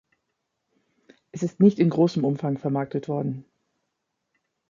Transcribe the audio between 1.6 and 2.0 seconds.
in